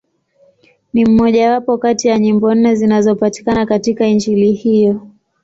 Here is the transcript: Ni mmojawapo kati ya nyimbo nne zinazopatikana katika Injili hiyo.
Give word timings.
Ni 0.93 1.05
mmojawapo 1.05 1.77
kati 1.77 2.07
ya 2.07 2.19
nyimbo 2.19 2.53
nne 2.55 2.75
zinazopatikana 2.75 3.65
katika 3.65 4.07
Injili 4.07 4.51
hiyo. 4.53 5.07